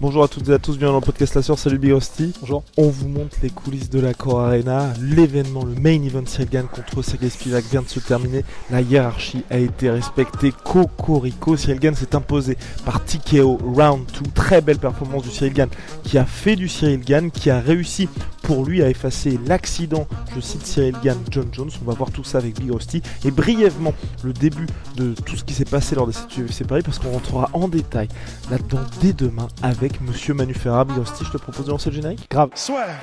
Bonjour 0.00 0.24
à 0.24 0.28
toutes 0.28 0.48
et 0.48 0.54
à 0.54 0.58
tous, 0.58 0.78
bienvenue 0.78 0.94
dans 0.94 1.00
le 1.00 1.04
podcast 1.04 1.34
La 1.34 1.42
Sœur, 1.42 1.58
salut 1.58 1.76
Big 1.76 1.92
Rusty. 1.92 2.32
Bonjour. 2.40 2.64
On 2.78 2.88
vous 2.88 3.06
montre 3.06 3.36
les 3.42 3.50
coulisses 3.50 3.90
de 3.90 4.00
la 4.00 4.14
Core 4.14 4.40
Arena. 4.40 4.94
L'événement, 4.98 5.62
le 5.62 5.74
main 5.74 6.02
event 6.02 6.24
Sirgan 6.24 6.64
contre 6.74 7.02
Sergei 7.02 7.28
Spivak 7.28 7.66
vient 7.66 7.82
de 7.82 7.88
se 7.88 8.00
terminer. 8.00 8.42
La 8.70 8.80
hiérarchie 8.80 9.44
a 9.50 9.58
été 9.58 9.90
respectée. 9.90 10.54
Cocorico, 10.64 11.54
Sirgan 11.54 11.94
s'est 11.94 12.14
imposé 12.14 12.56
par 12.86 13.04
TKO 13.04 13.58
Round 13.62 14.06
2. 14.06 14.30
Très 14.34 14.62
belle 14.62 14.78
performance 14.78 15.24
du 15.24 15.30
Sirgan 15.30 15.68
qui 16.02 16.16
a 16.16 16.24
fait 16.24 16.56
du 16.56 16.66
Cyril 16.66 17.00
Gann, 17.00 17.30
qui 17.30 17.50
a 17.50 17.60
réussi 17.60 18.08
pour 18.50 18.64
lui 18.64 18.82
à 18.82 18.88
effacer 18.88 19.38
l'accident, 19.46 20.08
je 20.34 20.40
cite 20.40 20.66
Cyril 20.66 20.96
Gann, 21.04 21.18
John 21.30 21.46
Jones. 21.52 21.70
On 21.82 21.84
va 21.84 21.94
voir 21.94 22.10
tout 22.10 22.24
ça 22.24 22.38
avec 22.38 22.58
Big 22.58 22.72
Rusty. 22.72 23.02
Et 23.24 23.30
brièvement, 23.30 23.94
le 24.24 24.32
début 24.32 24.66
de 24.96 25.14
tout 25.24 25.36
ce 25.36 25.44
qui 25.44 25.54
s'est 25.54 25.64
passé 25.64 25.94
lors 25.94 26.06
de 26.06 26.12
cette 26.12 26.36
UFC 26.36 26.66
Paris 26.66 26.82
parce 26.82 26.98
qu'on 26.98 27.12
rentrera 27.12 27.48
en 27.52 27.68
détail 27.68 28.08
là-dedans 28.50 28.80
dès 29.00 29.12
demain 29.12 29.46
avec 29.62 29.89
Monsieur 30.00 30.34
Manu 30.34 30.54
Ferra. 30.54 30.84
Big 30.84 30.96
Rusty, 30.96 31.24
je 31.24 31.32
te 31.32 31.38
propose 31.38 31.66
de 31.66 31.70
lancer 31.70 31.90
le 31.90 31.96
générique 31.96 32.28
Grave. 32.30 32.50
Swear. 32.54 33.00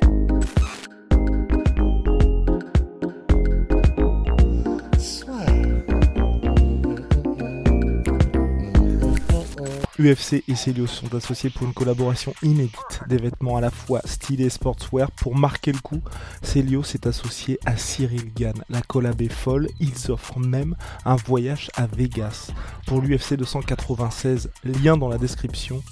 UFC 9.98 10.44
et 10.46 10.54
Celios 10.54 10.86
sont 10.86 11.12
associés 11.16 11.50
pour 11.50 11.66
une 11.66 11.74
collaboration 11.74 12.32
inédite 12.42 13.00
des 13.08 13.16
vêtements 13.16 13.56
à 13.56 13.60
la 13.60 13.70
fois 13.70 14.00
stylés 14.04 14.44
et 14.44 14.50
sportswear. 14.50 15.10
Pour 15.10 15.36
marquer 15.36 15.72
le 15.72 15.80
coup, 15.80 16.00
Celios 16.42 16.94
est 16.94 17.06
associé 17.06 17.58
à 17.66 17.76
Cyril 17.76 18.32
Gann. 18.32 18.54
La 18.68 18.80
collab 18.80 19.20
est 19.20 19.32
folle, 19.32 19.68
ils 19.80 20.10
offrent 20.12 20.38
même 20.38 20.76
un 21.04 21.16
voyage 21.16 21.70
à 21.74 21.86
Vegas. 21.86 22.52
Pour 22.86 23.00
l'UFC 23.00 23.34
296, 23.34 24.50
lien 24.64 24.96
dans 24.96 25.08
la 25.08 25.18
description. 25.18 25.82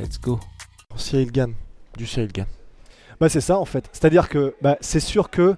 Let's 0.00 0.20
go. 0.20 0.40
Cyril 0.96 1.30
Gann, 1.30 1.52
du 1.96 2.06
Cyril 2.06 2.32
Gann. 2.32 2.46
Bah 3.20 3.28
c'est 3.28 3.40
ça 3.40 3.58
en 3.58 3.64
fait. 3.64 3.88
C'est-à-dire 3.92 4.28
que 4.28 4.54
bah, 4.62 4.76
c'est 4.80 5.00
sûr 5.00 5.30
que 5.30 5.56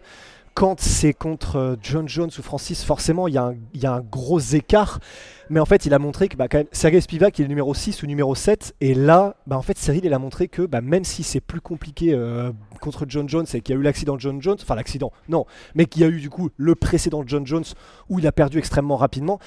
quand 0.54 0.80
c'est 0.80 1.14
contre 1.14 1.56
euh, 1.56 1.76
John 1.82 2.08
Jones 2.08 2.30
ou 2.38 2.42
Francis, 2.42 2.84
forcément 2.84 3.26
il 3.28 3.34
y, 3.34 3.38
a 3.38 3.54
un- 3.84 4.00
gros 4.00 4.38
écart. 4.40 5.00
Mais 5.48 5.60
en 5.60 5.64
fait, 5.64 5.86
il 5.86 5.94
a 5.94 5.98
montré 5.98 6.28
que 6.28 6.36
bah, 6.36 6.48
quand 6.48 6.58
même, 6.58 6.66
Sergei 6.72 7.00
Spivak 7.00 7.38
il 7.38 7.44
est 7.44 7.48
numéro 7.48 7.72
6 7.72 8.02
ou 8.02 8.06
numéro 8.06 8.34
7. 8.34 8.74
Et 8.80 8.94
là, 8.94 9.36
bah, 9.46 9.56
en 9.56 9.62
fait, 9.62 9.78
Cyril 9.78 10.04
il 10.04 10.12
a 10.12 10.18
montré 10.18 10.48
que 10.48 10.62
bah, 10.62 10.80
même 10.80 11.04
si 11.04 11.22
c'est 11.22 11.40
plus 11.40 11.60
compliqué 11.60 12.12
euh, 12.12 12.52
contre 12.80 13.06
John 13.08 13.28
Jones 13.28 13.46
et 13.54 13.60
qu'il 13.60 13.74
y 13.74 13.78
a 13.78 13.80
eu 13.80 13.84
l'accident 13.84 14.16
de 14.16 14.20
John 14.20 14.42
Jones, 14.42 14.58
enfin 14.60 14.74
l'accident, 14.74 15.12
non, 15.28 15.46
mais 15.74 15.86
qu'il 15.86 16.02
y 16.02 16.04
a 16.04 16.08
eu 16.08 16.20
du 16.20 16.30
coup 16.30 16.50
le 16.56 16.74
précédent 16.74 17.22
John 17.26 17.46
Jones 17.46 17.64
où 18.08 18.18
il 18.18 18.26
a 18.26 18.32
perdu 18.32 18.58
extrêmement 18.58 18.96
rapidement. 18.96 19.38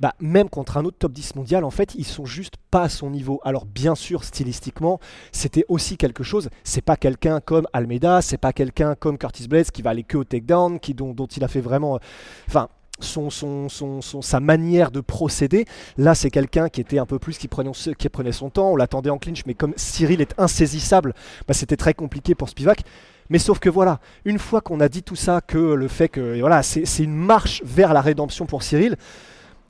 Bah, 0.00 0.14
même 0.20 0.48
contre 0.48 0.76
un 0.76 0.84
autre 0.84 0.96
top 0.98 1.12
10 1.12 1.36
mondial, 1.36 1.64
en 1.64 1.70
fait, 1.70 1.94
ils 1.94 2.04
sont 2.06 2.24
juste 2.26 2.54
pas 2.70 2.82
à 2.82 2.88
son 2.88 3.10
niveau. 3.10 3.40
Alors, 3.44 3.66
bien 3.66 3.94
sûr, 3.94 4.24
stylistiquement, 4.24 5.00
c'était 5.32 5.64
aussi 5.68 5.96
quelque 5.96 6.22
chose. 6.24 6.48
C'est 6.64 6.80
pas 6.82 6.96
quelqu'un 6.96 7.40
comme 7.40 7.66
Almeida, 7.72 8.20
c'est 8.22 8.38
pas 8.38 8.52
quelqu'un 8.52 8.94
comme 8.94 9.18
Curtis 9.18 9.48
Blades 9.48 9.70
qui 9.70 9.82
va 9.82 9.90
aller 9.90 10.02
que 10.04 10.16
au 10.18 10.24
takedown, 10.24 10.80
qui, 10.80 10.94
dont, 10.94 11.14
il 11.14 11.44
a 11.44 11.48
fait 11.48 11.60
vraiment. 11.60 11.96
euh, 11.96 11.98
Enfin. 12.48 12.68
Son, 13.00 13.30
son, 13.30 13.68
son, 13.68 14.00
son- 14.00 14.22
sa 14.22 14.38
manière 14.38 14.92
de 14.92 15.00
procéder. 15.00 15.64
Là, 15.96 16.14
c'est 16.14 16.30
quelqu'un 16.30 16.68
qui 16.68 16.80
était 16.80 16.98
un 16.98 17.06
peu 17.06 17.18
plus, 17.18 17.36
qui 17.36 17.48
prenait, 17.48 17.72
qui 17.98 18.08
prenait 18.10 18.30
son 18.32 18.48
temps. 18.50 18.70
On 18.72 18.76
l'attendait 18.76 19.10
en 19.10 19.18
clinch, 19.18 19.42
mais 19.46 19.54
comme 19.54 19.72
Cyril 19.76 20.20
est 20.20 20.34
insaisissable, 20.38 21.14
bah, 21.48 21.54
c'était 21.54 21.76
très 21.78 21.94
compliqué 21.94 22.36
pour 22.36 22.48
Spivak. 22.50 22.82
Mais 23.28 23.38
sauf 23.38 23.58
que 23.58 23.70
voilà, 23.70 23.98
une 24.24 24.38
fois 24.38 24.60
qu'on 24.60 24.78
a 24.78 24.88
dit 24.88 25.02
tout 25.02 25.16
ça, 25.16 25.40
que 25.40 25.56
le 25.58 25.88
fait 25.88 26.08
que 26.10 26.38
voilà, 26.38 26.62
c'est 26.62 26.84
une 27.02 27.14
marche 27.16 27.62
vers 27.64 27.92
la 27.92 28.02
rédemption 28.02 28.46
pour 28.46 28.62
Cyril, 28.62 28.96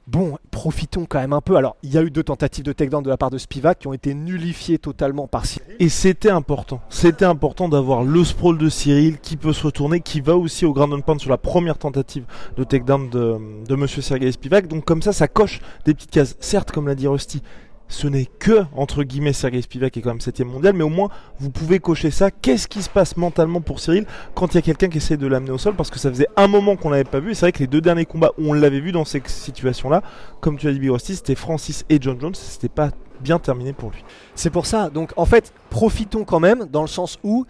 Bon, 0.08 0.36
profitons 0.50 1.06
quand 1.08 1.20
même 1.20 1.32
un 1.32 1.40
peu. 1.40 1.56
Alors, 1.56 1.76
il 1.84 1.92
y 1.92 1.98
a 1.98 2.02
eu 2.02 2.10
deux 2.10 2.24
tentatives 2.24 2.64
de 2.64 2.72
takedown 2.72 3.04
de 3.04 3.08
la 3.08 3.16
part 3.16 3.30
de 3.30 3.38
Spivak 3.38 3.78
qui 3.78 3.86
ont 3.86 3.92
été 3.92 4.14
nullifiées 4.14 4.78
totalement 4.78 5.28
par 5.28 5.46
Cyril. 5.46 5.76
Et 5.78 5.88
c'était 5.88 6.30
important. 6.30 6.80
C'était 6.88 7.24
important 7.24 7.68
d'avoir 7.68 8.02
le 8.02 8.24
sprawl 8.24 8.58
de 8.58 8.68
Cyril 8.68 9.18
qui 9.20 9.36
peut 9.36 9.52
se 9.52 9.64
retourner, 9.64 10.00
qui 10.00 10.20
va 10.20 10.36
aussi 10.36 10.64
au 10.64 10.72
ground 10.72 10.92
and 10.92 11.02
pound 11.02 11.20
sur 11.20 11.30
la 11.30 11.38
première 11.38 11.78
tentative 11.78 12.24
de 12.56 12.64
takedown 12.64 13.10
de, 13.10 13.38
de 13.66 13.74
Monsieur 13.76 14.02
Sergei 14.02 14.32
Spivak. 14.32 14.66
Donc 14.66 14.84
comme 14.84 15.02
ça, 15.02 15.12
ça 15.12 15.28
coche 15.28 15.60
des 15.84 15.94
petites 15.94 16.10
cases. 16.10 16.36
Certes, 16.40 16.72
comme 16.72 16.88
l'a 16.88 16.96
dit 16.96 17.06
Rusty, 17.06 17.40
ce 17.92 18.08
n'est 18.08 18.24
que, 18.24 18.64
entre 18.74 19.04
guillemets, 19.04 19.34
Sergei 19.34 19.60
Spivak 19.60 19.92
qui 19.92 19.98
est 19.98 20.02
quand 20.02 20.08
même 20.08 20.20
7 20.20 20.40
mondial, 20.40 20.72
mais 20.74 20.82
au 20.82 20.88
moins, 20.88 21.10
vous 21.38 21.50
pouvez 21.50 21.78
cocher 21.78 22.10
ça. 22.10 22.30
Qu'est-ce 22.30 22.66
qui 22.66 22.82
se 22.82 22.88
passe 22.88 23.18
mentalement 23.18 23.60
pour 23.60 23.80
Cyril 23.80 24.06
quand 24.34 24.52
il 24.52 24.54
y 24.54 24.58
a 24.58 24.62
quelqu'un 24.62 24.88
qui 24.88 24.96
essaie 24.96 25.18
de 25.18 25.26
l'amener 25.26 25.50
au 25.50 25.58
sol? 25.58 25.74
Parce 25.76 25.90
que 25.90 25.98
ça 25.98 26.08
faisait 26.10 26.26
un 26.36 26.48
moment 26.48 26.76
qu'on 26.76 26.88
l'avait 26.88 27.04
pas 27.04 27.20
vu. 27.20 27.32
Et 27.32 27.34
c'est 27.34 27.44
vrai 27.44 27.52
que 27.52 27.58
les 27.58 27.66
deux 27.66 27.82
derniers 27.82 28.06
combats 28.06 28.32
où 28.38 28.48
on 28.48 28.54
l'avait 28.54 28.80
vu 28.80 28.92
dans 28.92 29.04
ces 29.04 29.22
situations-là, 29.26 30.02
comme 30.40 30.56
tu 30.56 30.68
as 30.68 30.72
dit, 30.72 30.78
Big 30.78 30.90
Rusty, 30.90 31.16
c'était 31.16 31.34
Francis 31.34 31.84
et 31.90 31.98
John 32.00 32.18
Jones. 32.18 32.34
C'était 32.34 32.70
pas 32.70 32.90
bien 33.20 33.38
terminé 33.38 33.74
pour 33.74 33.90
lui. 33.90 34.02
C'est 34.34 34.50
pour 34.50 34.64
ça. 34.64 34.88
Donc, 34.88 35.12
en 35.16 35.26
fait, 35.26 35.52
profitons 35.68 36.24
quand 36.24 36.40
même 36.40 36.64
dans 36.72 36.82
le 36.82 36.88
sens 36.88 37.18
où 37.22 37.44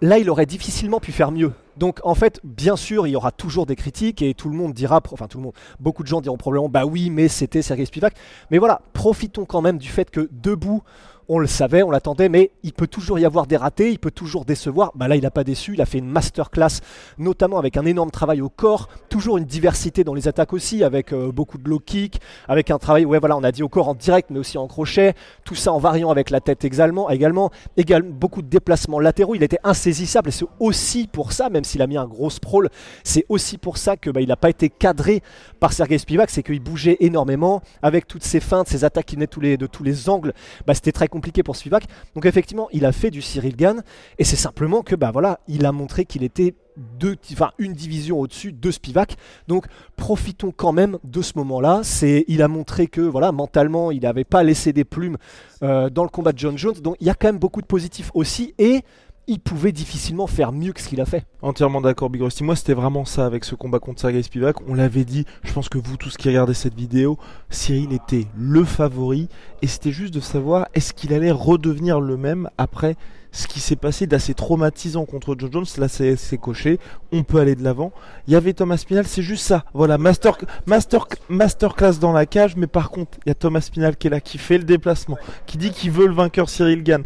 là, 0.00 0.18
il 0.18 0.30
aurait 0.30 0.46
difficilement 0.46 1.00
pu 1.00 1.12
faire 1.12 1.30
mieux. 1.30 1.52
Donc, 1.76 2.00
en 2.04 2.14
fait, 2.14 2.40
bien 2.44 2.76
sûr, 2.76 3.06
il 3.06 3.10
y 3.10 3.16
aura 3.16 3.32
toujours 3.32 3.66
des 3.66 3.76
critiques 3.76 4.22
et 4.22 4.34
tout 4.34 4.48
le 4.48 4.56
monde 4.56 4.72
dira, 4.72 5.00
enfin, 5.12 5.26
tout 5.26 5.38
le 5.38 5.44
monde, 5.44 5.54
beaucoup 5.80 6.02
de 6.02 6.08
gens 6.08 6.20
diront 6.20 6.36
probablement, 6.36 6.68
bah 6.68 6.84
oui, 6.84 7.10
mais 7.10 7.28
c'était 7.28 7.62
Sergei 7.62 7.84
Spivak. 7.84 8.14
Mais 8.50 8.58
voilà, 8.58 8.82
profitons 8.92 9.44
quand 9.44 9.60
même 9.60 9.78
du 9.78 9.88
fait 9.88 10.10
que 10.10 10.28
debout, 10.30 10.82
on 11.28 11.38
le 11.38 11.46
savait, 11.46 11.82
on 11.82 11.90
l'attendait, 11.90 12.28
mais 12.28 12.50
il 12.62 12.72
peut 12.72 12.86
toujours 12.86 13.18
y 13.18 13.24
avoir 13.24 13.46
des 13.46 13.56
ratés, 13.56 13.90
il 13.90 13.98
peut 13.98 14.10
toujours 14.10 14.44
décevoir. 14.44 14.92
Bah 14.94 15.08
là, 15.08 15.16
il 15.16 15.22
n'a 15.22 15.30
pas 15.30 15.44
déçu, 15.44 15.74
il 15.74 15.82
a 15.82 15.86
fait 15.86 15.98
une 15.98 16.08
masterclass, 16.08 16.80
notamment 17.18 17.58
avec 17.58 17.76
un 17.76 17.84
énorme 17.84 18.10
travail 18.10 18.40
au 18.40 18.48
corps, 18.48 18.88
toujours 19.08 19.38
une 19.38 19.44
diversité 19.44 20.04
dans 20.04 20.14
les 20.14 20.28
attaques 20.28 20.52
aussi, 20.52 20.84
avec 20.84 21.12
euh, 21.12 21.32
beaucoup 21.32 21.58
de 21.58 21.68
low 21.68 21.78
kick, 21.78 22.20
avec 22.48 22.70
un 22.70 22.78
travail, 22.78 23.04
ouais, 23.04 23.18
voilà, 23.18 23.36
on 23.36 23.44
a 23.44 23.52
dit 23.52 23.62
au 23.62 23.68
corps 23.68 23.88
en 23.88 23.94
direct, 23.94 24.30
mais 24.30 24.38
aussi 24.38 24.58
en 24.58 24.66
crochet, 24.66 25.14
tout 25.44 25.54
ça 25.54 25.72
en 25.72 25.78
variant 25.78 26.10
avec 26.10 26.30
la 26.30 26.40
tête 26.40 26.64
également, 26.64 27.10
également, 27.10 27.50
également 27.76 28.10
beaucoup 28.10 28.42
de 28.42 28.48
déplacements 28.48 29.00
latéraux. 29.00 29.34
Il 29.34 29.42
était 29.42 29.58
insaisissable 29.64 30.28
et 30.28 30.32
c'est 30.32 30.46
aussi 30.60 31.06
pour 31.06 31.32
ça, 31.32 31.50
même 31.50 31.64
s'il 31.64 31.82
a 31.82 31.86
mis 31.86 31.96
un 31.96 32.06
gros 32.06 32.30
sprawl, 32.30 32.70
c'est 33.02 33.26
aussi 33.28 33.58
pour 33.58 33.78
ça 33.78 33.96
que 33.96 34.10
bah, 34.10 34.20
il 34.20 34.28
n'a 34.28 34.36
pas 34.36 34.50
été 34.50 34.68
cadré 34.68 35.22
par 35.60 35.72
Sergei 35.72 35.98
Spivak, 35.98 36.30
c'est 36.30 36.42
qu'il 36.42 36.60
bougeait 36.60 36.96
énormément 37.00 37.62
avec 37.82 38.06
toutes 38.06 38.24
ses 38.24 38.40
feintes, 38.40 38.68
ses 38.68 38.84
attaques 38.84 39.06
qui 39.06 39.16
venaient 39.16 39.56
de 39.56 39.66
tous 39.66 39.82
les 39.82 40.08
angles. 40.08 40.32
Bah, 40.66 40.74
c'était 40.74 40.92
très 40.92 41.08
compliqué 41.14 41.44
pour 41.44 41.54
Spivak. 41.54 41.84
Donc 42.16 42.26
effectivement, 42.26 42.68
il 42.72 42.84
a 42.84 42.90
fait 42.90 43.12
du 43.12 43.22
Cyril 43.22 43.54
Gann 43.54 43.84
et 44.18 44.24
c'est 44.24 44.34
simplement 44.34 44.82
que 44.82 44.96
bah 44.96 45.12
voilà, 45.12 45.38
il 45.46 45.64
a 45.64 45.70
montré 45.70 46.06
qu'il 46.06 46.24
était 46.24 46.54
deux, 46.76 47.14
enfin 47.32 47.52
une 47.58 47.72
division 47.72 48.18
au-dessus 48.18 48.52
de 48.52 48.70
Spivak. 48.72 49.16
Donc 49.46 49.66
profitons 49.94 50.50
quand 50.50 50.72
même 50.72 50.98
de 51.04 51.22
ce 51.22 51.34
moment-là. 51.36 51.82
C'est, 51.84 52.24
il 52.26 52.42
a 52.42 52.48
montré 52.48 52.88
que 52.88 53.00
voilà, 53.00 53.30
mentalement, 53.30 53.92
il 53.92 54.02
n'avait 54.02 54.24
pas 54.24 54.42
laissé 54.42 54.72
des 54.72 54.84
plumes 54.84 55.16
euh, 55.62 55.88
dans 55.88 56.02
le 56.02 56.08
combat 56.08 56.32
de 56.32 56.38
John 56.38 56.58
Jones. 56.58 56.80
Donc 56.82 56.96
il 57.00 57.06
y 57.06 57.10
a 57.10 57.14
quand 57.14 57.28
même 57.28 57.38
beaucoup 57.38 57.62
de 57.62 57.66
positifs 57.66 58.10
aussi 58.12 58.54
et 58.58 58.80
il 59.26 59.40
pouvait 59.40 59.72
difficilement 59.72 60.26
faire 60.26 60.52
mieux 60.52 60.72
que 60.72 60.80
ce 60.80 60.88
qu'il 60.88 61.00
a 61.00 61.06
fait. 61.06 61.24
Entièrement 61.42 61.80
d'accord, 61.80 62.10
Big 62.10 62.22
Rusty. 62.22 62.44
Moi, 62.44 62.56
c'était 62.56 62.74
vraiment 62.74 63.04
ça 63.04 63.26
avec 63.26 63.44
ce 63.44 63.54
combat 63.54 63.78
contre 63.78 64.00
Sergei 64.00 64.22
Spivak. 64.22 64.56
On 64.68 64.74
l'avait 64.74 65.04
dit, 65.04 65.24
je 65.42 65.52
pense 65.52 65.68
que 65.68 65.78
vous 65.78 65.96
tous 65.96 66.16
qui 66.16 66.28
regardez 66.28 66.54
cette 66.54 66.74
vidéo, 66.74 67.18
Cyril 67.50 67.92
était 67.92 68.26
le 68.36 68.64
favori. 68.64 69.28
Et 69.62 69.66
c'était 69.66 69.92
juste 69.92 70.12
de 70.12 70.20
savoir 70.20 70.68
est-ce 70.74 70.92
qu'il 70.92 71.12
allait 71.14 71.30
redevenir 71.30 72.00
le 72.00 72.16
même 72.16 72.50
après 72.58 72.96
ce 73.32 73.48
qui 73.48 73.58
s'est 73.58 73.76
passé 73.76 74.06
d'assez 74.06 74.34
traumatisant 74.34 75.06
contre 75.06 75.34
John 75.38 75.52
Jones? 75.52 75.64
Là, 75.78 75.88
c'est 75.88 76.16
c'est 76.16 76.38
coché. 76.38 76.78
On 77.10 77.22
peut 77.22 77.38
aller 77.38 77.54
de 77.54 77.64
l'avant. 77.64 77.92
Il 78.26 78.34
y 78.34 78.36
avait 78.36 78.52
Thomas 78.52 78.76
Spinal, 78.76 79.06
c'est 79.06 79.22
juste 79.22 79.46
ça. 79.46 79.64
Voilà, 79.72 79.96
master, 79.96 80.36
master, 80.66 81.06
masterclass 81.28 81.98
dans 81.98 82.12
la 82.12 82.26
cage. 82.26 82.56
Mais 82.56 82.66
par 82.66 82.90
contre, 82.90 83.18
il 83.24 83.30
y 83.30 83.32
a 83.32 83.34
Thomas 83.34 83.62
Spinal 83.62 83.96
qui 83.96 84.08
est 84.08 84.10
là, 84.10 84.20
qui 84.20 84.38
fait 84.38 84.58
le 84.58 84.64
déplacement, 84.64 85.16
qui 85.46 85.56
dit 85.56 85.70
qu'il 85.70 85.90
veut 85.90 86.06
le 86.06 86.14
vainqueur 86.14 86.50
Cyril 86.50 86.82
Gann 86.82 87.04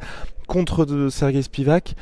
contre 0.48 0.84
de 0.84 1.08
Sergei 1.08 1.42
Spivak. 1.42 1.94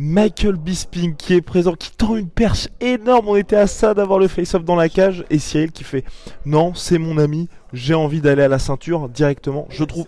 Michael 0.00 0.54
Bisping 0.54 1.16
qui 1.16 1.34
est 1.34 1.40
présent, 1.40 1.72
qui 1.72 1.90
tend 1.90 2.14
une 2.14 2.28
perche 2.28 2.68
énorme. 2.80 3.26
On 3.26 3.34
était 3.34 3.56
à 3.56 3.66
ça 3.66 3.94
d'avoir 3.94 4.20
le 4.20 4.28
face-off 4.28 4.62
dans 4.62 4.76
la 4.76 4.88
cage. 4.88 5.24
Et 5.28 5.40
Cyril 5.40 5.72
qui 5.72 5.82
fait 5.82 6.04
Non, 6.46 6.72
c'est 6.74 6.98
mon 6.98 7.18
ami, 7.18 7.48
j'ai 7.72 7.94
envie 7.94 8.20
d'aller 8.20 8.44
à 8.44 8.48
la 8.48 8.60
ceinture 8.60 9.08
directement. 9.08 9.66
Je 9.70 9.82
trouve. 9.82 10.06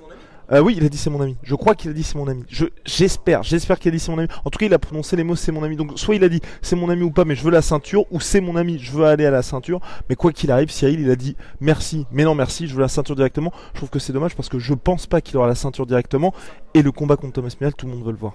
Euh, 0.53 0.61
oui, 0.61 0.75
il 0.77 0.85
a 0.85 0.89
dit 0.89 0.99
c'est 0.99 1.11
mon 1.11 1.21
ami. 1.21 1.37
Je 1.43 1.55
crois 1.55 1.75
qu'il 1.75 1.91
a 1.91 1.93
dit 1.93 2.03
c'est 2.03 2.17
mon 2.17 2.27
ami. 2.27 2.45
Je 2.49 2.67
j'espère, 2.85 3.43
j'espère 3.45 3.79
qu'il 3.79 3.91
a 3.91 3.93
dit 3.93 4.01
c'est 4.01 4.11
mon 4.11 4.19
ami. 4.19 4.29
En 4.45 4.51
tout 4.51 4.59
cas, 4.59 4.67
il 4.67 4.75
a 4.75 4.79
prononcé 4.79 5.15
les 5.15 5.23
mots 5.23 5.37
c'est 5.37 5.53
mon 5.53 5.63
ami. 5.63 5.77
Donc 5.77 5.97
soit 5.97 6.17
il 6.17 6.25
a 6.25 6.29
dit 6.29 6.41
c'est 6.61 6.75
mon 6.75 6.91
ami 6.91 7.03
ou 7.03 7.11
pas, 7.11 7.25
mais 7.25 7.37
je 7.37 7.45
veux 7.45 7.53
la 7.53 7.63
ceinture, 7.63 8.05
ou 8.11 8.21
c'est 8.21 8.41
mon 8.41 8.57
ami, 8.57 8.79
je 8.79 8.91
veux 8.91 9.05
aller 9.05 9.27
à 9.27 9.31
la 9.31 9.43
ceinture. 9.43 9.81
Mais 10.09 10.17
quoi 10.17 10.33
qu'il 10.33 10.51
arrive, 10.51 10.71
Cyril, 10.71 11.01
il 11.01 11.11
a 11.11 11.17
dit 11.17 11.37
merci, 11.61 12.07
mais 12.11 12.25
non 12.25 12.35
merci, 12.35 12.67
je 12.67 12.75
veux 12.75 12.81
la 12.81 12.89
ceinture 12.89 13.15
directement. 13.15 13.53
Je 13.75 13.79
trouve 13.79 13.91
que 13.91 14.01
c'est 14.01 14.13
dommage 14.13 14.35
parce 14.35 14.49
que 14.49 14.59
je 14.59 14.75
pense 14.75 15.07
pas 15.07 15.21
qu'il 15.21 15.37
aura 15.37 15.47
la 15.47 15.55
ceinture 15.55 15.87
directement. 15.87 16.35
Et 16.75 16.83
le 16.83 16.91
combat 16.91 17.17
contre 17.17 17.35
Thomas 17.35 17.55
Pinal, 17.57 17.75
tout 17.75 17.87
le 17.87 17.93
monde 17.93 18.05
veut 18.05 18.13
le 18.13 18.19
voir. 18.19 18.35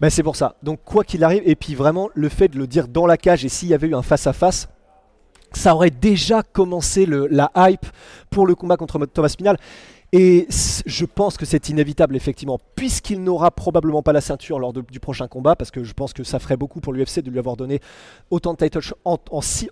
Ben 0.00 0.10
c'est 0.10 0.22
pour 0.22 0.36
ça. 0.36 0.56
Donc 0.62 0.80
quoi 0.84 1.02
qu'il 1.04 1.24
arrive, 1.24 1.42
et 1.46 1.56
puis 1.56 1.74
vraiment 1.74 2.10
le 2.14 2.28
fait 2.28 2.48
de 2.48 2.58
le 2.58 2.66
dire 2.66 2.86
dans 2.86 3.06
la 3.06 3.16
cage, 3.16 3.44
et 3.44 3.48
s'il 3.48 3.68
y 3.68 3.74
avait 3.74 3.88
eu 3.88 3.94
un 3.94 4.02
face 4.02 4.26
à 4.26 4.32
face, 4.32 4.68
ça 5.52 5.74
aurait 5.74 5.90
déjà 5.90 6.42
commencé 6.42 7.06
le, 7.06 7.28
la 7.30 7.50
hype 7.56 7.86
pour 8.30 8.46
le 8.46 8.54
combat 8.54 8.76
contre 8.76 9.04
Thomas 9.06 9.34
Pinal. 9.36 9.56
Et 10.18 10.48
je 10.86 11.04
pense 11.04 11.36
que 11.36 11.44
c'est 11.44 11.68
inévitable, 11.68 12.16
effectivement, 12.16 12.58
puisqu'il 12.74 13.22
n'aura 13.22 13.50
probablement 13.50 14.02
pas 14.02 14.14
la 14.14 14.22
ceinture 14.22 14.58
lors 14.58 14.72
du 14.72 14.98
prochain 14.98 15.28
combat, 15.28 15.56
parce 15.56 15.70
que 15.70 15.84
je 15.84 15.92
pense 15.92 16.14
que 16.14 16.24
ça 16.24 16.38
ferait 16.38 16.56
beaucoup 16.56 16.80
pour 16.80 16.94
l'UFC 16.94 17.20
de 17.20 17.30
lui 17.30 17.38
avoir 17.38 17.54
donné 17.54 17.82
autant 18.30 18.54
de 18.54 18.56
title, 18.56 18.80
en, 19.04 19.18
en 19.30 19.40
si, 19.42 19.68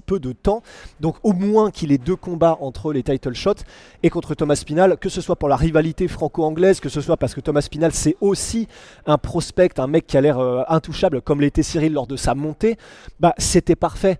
peu 0.00 0.18
de 0.20 0.32
temps. 0.32 0.62
Donc 1.00 1.16
au 1.22 1.34
moins 1.34 1.70
qu'il 1.70 1.92
ait 1.92 1.98
deux 1.98 2.16
combats 2.16 2.56
entre 2.62 2.94
les 2.94 3.02
title 3.02 3.34
shots 3.34 3.66
et 4.02 4.08
contre 4.08 4.34
Thomas 4.34 4.62
Pinal, 4.64 4.96
que 4.96 5.10
ce 5.10 5.20
soit 5.20 5.36
pour 5.36 5.50
la 5.50 5.56
rivalité 5.56 6.08
franco-anglaise, 6.08 6.80
que 6.80 6.88
ce 6.88 7.02
soit 7.02 7.18
parce 7.18 7.34
que 7.34 7.42
Thomas 7.42 7.68
Pinal 7.70 7.92
c'est 7.92 8.16
aussi 8.22 8.68
un 9.04 9.18
prospect, 9.18 9.78
un 9.78 9.86
mec 9.86 10.06
qui 10.06 10.16
a 10.16 10.22
l'air 10.22 10.38
euh, 10.38 10.62
intouchable, 10.68 11.20
comme 11.20 11.42
l'était 11.42 11.62
Cyril 11.62 11.92
lors 11.92 12.06
de 12.06 12.16
sa 12.16 12.34
montée, 12.34 12.78
bah 13.20 13.34
c'était 13.36 13.76
parfait. 13.76 14.18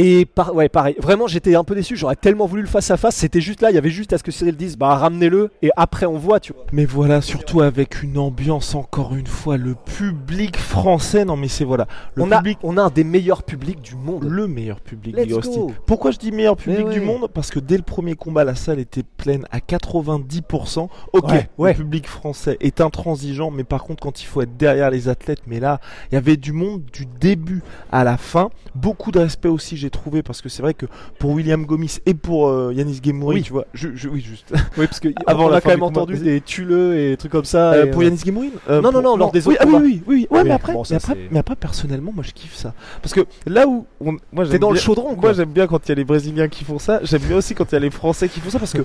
Et 0.00 0.24
par- 0.26 0.54
ouais, 0.54 0.68
pareil, 0.68 0.94
vraiment 1.00 1.26
j'étais 1.26 1.54
un 1.54 1.64
peu 1.64 1.74
déçu, 1.74 1.96
j'aurais 1.96 2.14
tellement 2.16 2.46
voulu 2.46 2.62
le 2.62 2.68
face 2.68 2.90
à 2.90 2.96
face, 2.96 3.16
c'était 3.16 3.40
juste 3.40 3.60
là, 3.62 3.70
il 3.70 3.74
y 3.74 3.78
avait 3.78 3.90
juste 3.90 4.12
à 4.12 4.18
ce 4.18 4.22
que 4.22 4.30
Cyril 4.30 4.56
dise, 4.56 4.76
bah 4.76 4.94
ramenez-le, 4.94 5.50
et 5.62 5.70
après 5.76 6.06
on 6.06 6.18
voit, 6.18 6.38
tu 6.40 6.52
vois. 6.52 6.64
Mais 6.72 6.84
voilà, 6.84 7.20
surtout 7.20 7.60
avec 7.62 8.02
une 8.02 8.16
ambiance 8.18 8.74
encore 8.74 9.14
une 9.16 9.26
fois, 9.26 9.56
le 9.56 9.74
public 9.74 10.56
français. 10.56 11.24
Non 11.24 11.36
mais 11.36 11.48
c'est 11.48 11.64
voilà, 11.64 11.86
le 12.14 12.22
On 12.22 12.30
a, 12.32 12.42
on 12.62 12.76
a 12.76 12.82
un 12.82 12.90
des 12.90 13.02
meilleurs 13.04 13.42
publics 13.42 13.80
du 13.80 13.96
monde. 13.96 14.24
le 14.24 14.46
meilleur 14.46 14.80
public 14.80 15.16
Let's 15.16 15.32
Rusty. 15.32 15.58
go. 15.58 15.72
Pourquoi 15.86 16.10
je 16.12 16.18
dis 16.18 16.30
meilleur 16.32 16.56
public 16.56 16.88
du 16.90 17.00
monde? 17.00 17.28
Parce 17.34 17.50
que 17.50 17.58
dès 17.58 17.76
le 17.76 17.82
premier 17.82 18.14
combat, 18.14 18.44
la 18.44 18.54
salle 18.54 18.78
était 18.78 19.02
pleine 19.02 19.46
à 19.50 19.58
90%. 19.60 20.88
Ok, 21.12 21.28
Ouais, 21.28 21.48
ouais. 21.58 21.72
le 21.72 21.76
public 21.78 22.06
français 22.06 22.56
est 22.60 22.80
intransigeant, 22.80 23.50
mais 23.50 23.64
par 23.64 23.82
contre, 23.84 24.02
quand 24.02 24.22
il 24.22 24.26
faut 24.26 24.42
être 24.42 24.56
derrière 24.56 24.90
les 24.90 25.08
athlètes, 25.08 25.42
mais 25.46 25.60
là, 25.60 25.80
il 26.10 26.14
y 26.14 26.18
avait 26.18 26.36
du 26.36 26.52
monde 26.52 26.82
du 26.92 27.06
début 27.06 27.62
à 27.90 28.04
la 28.04 28.16
fin. 28.16 28.50
Beaucoup 28.74 29.10
de 29.10 29.18
respect 29.18 29.48
aussi, 29.48 29.76
j'ai 29.76 29.87
trouvé, 29.90 30.22
parce 30.22 30.40
que 30.42 30.48
c'est 30.48 30.62
vrai 30.62 30.74
que 30.74 30.86
pour 31.18 31.30
William 31.30 31.64
Gomis 31.66 31.98
et 32.06 32.14
pour 32.14 32.48
euh, 32.48 32.72
Yanis 32.74 33.00
Gemouri, 33.04 33.36
Oui. 33.36 33.42
tu 33.42 33.52
vois, 33.52 33.66
je, 33.74 33.88
je- 33.94 34.08
oui, 34.08 34.20
juste. 34.20 34.52
Oui, 34.76 34.86
parce 34.86 35.00
que 35.00 35.08
Avant 35.26 35.46
on 35.48 35.52
a 35.52 35.60
quand 35.60 35.68
même 35.70 35.80
combat, 35.80 36.00
entendu 36.02 36.14
vas-y. 36.14 36.24
des 36.24 36.40
tuleux 36.40 36.96
et 36.98 37.08
des 37.10 37.16
trucs 37.16 37.32
comme 37.32 37.44
ça. 37.44 37.72
Euh, 37.72 37.86
et, 37.86 37.90
pour 37.90 38.02
Yanis 38.02 38.18
Gemouri 38.24 38.52
euh, 38.70 38.80
Non, 38.80 38.92
non, 38.92 39.02
non, 39.02 39.16
lors 39.16 39.32
des 39.32 39.46
oui, 39.48 39.54
autres 39.54 39.62
ah 39.62 39.66
oui, 39.66 39.72
combats. 39.72 39.84
oui, 39.84 40.02
oui, 40.06 40.26
ouais, 40.30 40.38
Oui, 40.40 40.44
mais 40.48 40.50
après, 40.54 40.72
bon, 40.72 40.84
ça, 40.84 40.94
mais 40.94 40.96
après, 41.02 41.18
mais 41.32 41.38
après, 41.38 41.56
personnellement, 41.56 42.12
moi, 42.14 42.24
je 42.26 42.32
kiffe 42.32 42.54
ça, 42.56 42.74
parce 43.02 43.14
que 43.14 43.20
là 43.46 43.66
où, 43.66 43.86
on- 44.00 44.12
moi, 44.32 44.44
T'es 44.44 44.52
j'aime 44.52 44.60
dans 44.60 44.70
le 44.70 44.74
bien- 44.74 44.82
chaudron, 44.82 45.14
quoi. 45.14 45.30
Moi, 45.30 45.32
j'aime 45.32 45.50
bien 45.50 45.66
quand 45.66 45.84
il 45.86 45.88
y 45.90 45.92
a 45.92 45.94
les 45.96 46.04
Brésiliens 46.04 46.48
qui 46.48 46.64
font 46.64 46.78
ça. 46.78 47.00
J'aime 47.02 47.22
bien 47.22 47.36
aussi 47.36 47.54
quand 47.54 47.70
il 47.70 47.74
y 47.74 47.76
a 47.76 47.80
les 47.80 47.90
Français 47.90 48.28
qui 48.28 48.40
font 48.40 48.50
ça 48.50 48.58
parce 48.58 48.72
que 48.72 48.82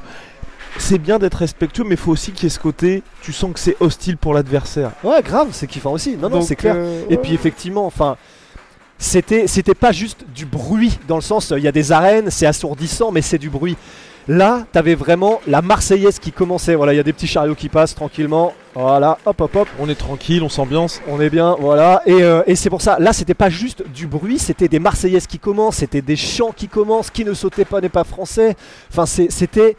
c'est 0.80 0.98
bien 0.98 1.20
d'être 1.20 1.36
respectueux, 1.36 1.84
mais 1.84 1.92
il 1.92 1.98
faut 1.98 2.12
aussi 2.12 2.32
qu'il 2.32 2.46
y 2.46 2.48
ait 2.48 2.50
ce 2.50 2.60
côté. 2.60 3.04
Tu 3.22 3.32
sens 3.32 3.54
que 3.54 3.60
c'est 3.60 3.76
hostile 3.80 4.18
pour 4.18 4.34
l'adversaire. 4.34 4.92
Ouais, 5.04 5.22
grave, 5.22 5.50
c'est 5.52 5.68
kiffant 5.68 5.92
aussi. 5.92 6.18
Non, 6.18 6.30
non, 6.30 6.42
c'est 6.42 6.56
clair. 6.56 6.74
euh, 6.76 7.04
Et 7.10 7.16
ouais. 7.16 7.18
puis 7.22 7.34
effectivement, 7.34 7.86
enfin, 7.86 8.18
c'était 8.98 9.48
c'était 9.48 9.76
pas 9.76 9.92
juste 9.92 10.26
du 10.34 10.46
bruit 10.46 10.98
dans 11.08 11.16
le 11.16 11.22
sens, 11.22 11.54
il 11.56 11.64
y 11.64 11.68
a 11.68 11.72
des 11.72 11.92
arènes, 11.92 12.30
c'est 12.30 12.46
assourdissant, 12.46 13.12
mais 13.12 13.22
c'est 13.22 13.38
du 13.38 13.50
bruit. 13.50 13.78
Là, 14.30 14.66
t'avais 14.72 14.96
vraiment 14.96 15.42
la 15.48 15.62
Marseillaise 15.62 16.18
qui 16.18 16.32
commençait. 16.32 16.76
Voilà, 16.76 16.94
il 16.94 16.96
y 16.96 17.00
a 17.00 17.04
des 17.04 17.12
petits 17.12 17.28
chariots 17.28 17.56
qui 17.56 17.68
passent 17.68 17.94
tranquillement. 17.94 18.54
Voilà, 18.74 19.18
hop, 19.26 19.42
hop, 19.42 19.56
hop. 19.56 19.68
on 19.80 19.90
est 19.90 19.96
tranquille, 19.96 20.42
on 20.44 20.50
s'ambiance. 20.50 21.02
On 21.10 21.20
est 21.20 21.30
bien, 21.30 21.58
voilà. 21.60 22.02
Et, 22.06 22.24
euh, 22.24 22.42
et 22.48 22.56
c'est 22.56 22.70
pour 22.70 22.82
ça, 22.82 22.98
là, 23.00 23.12
c'était 23.12 23.34
pas 23.34 23.50
juste 23.50 23.84
du 23.94 24.08
bruit, 24.08 24.40
c'était 24.40 24.70
des 24.70 24.80
Marseillaises 24.80 25.28
qui 25.28 25.40
commencent, 25.40 25.78
c'était 25.78 26.02
des 26.02 26.16
chants 26.16 26.54
qui 26.56 26.70
commencent, 26.70 27.10
qui 27.10 27.26
ne 27.26 27.34
sautaient 27.34 27.66
pas 27.66 27.82
n'est 27.82 27.90
pas 27.90 28.06
français. 28.06 28.56
Enfin, 28.90 29.06
c'était. 29.06 29.76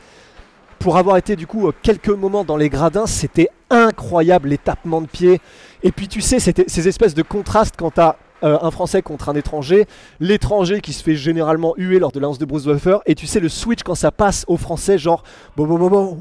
Pour 0.78 0.98
avoir 0.98 1.16
été 1.16 1.34
du 1.34 1.46
coup 1.46 1.66
euh, 1.66 1.72
quelques 1.82 2.10
moments 2.10 2.44
dans 2.44 2.58
les 2.58 2.68
gradins, 2.68 3.06
c'était 3.06 3.48
incroyable 3.70 4.50
les 4.50 4.58
tapements 4.58 5.00
de 5.00 5.06
pied. 5.06 5.40
Et 5.82 5.92
puis 5.92 6.08
tu 6.08 6.20
sais, 6.20 6.38
c'était 6.38 6.64
ces 6.66 6.86
espèces 6.88 7.14
de 7.14 7.22
contrastes 7.22 7.76
quand 7.78 7.92
t'as 7.92 8.16
euh, 8.44 8.58
un 8.62 8.70
Français 8.70 9.02
contre 9.02 9.28
un 9.30 9.34
étranger, 9.34 9.86
l'étranger 10.20 10.80
qui 10.80 10.92
se 10.92 11.02
fait 11.02 11.16
généralement 11.16 11.74
huer 11.76 11.98
lors 11.98 12.12
de 12.12 12.20
l'annonce 12.20 12.38
de 12.38 12.44
Bruce 12.44 12.64
Buffer, 12.66 12.98
et 13.06 13.14
tu 13.14 13.26
sais 13.26 13.40
le 13.40 13.48
switch 13.48 13.82
quand 13.82 13.94
ça 13.96 14.12
passe 14.12 14.44
au 14.46 14.56
Français, 14.56 14.98
genre 14.98 15.22
bon 15.56 15.66
bon 15.66 15.78
bon 15.78 15.88
bon, 15.90 16.18